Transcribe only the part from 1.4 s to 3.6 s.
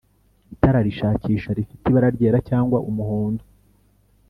rifite ibara ryera cyangwa umuhondo.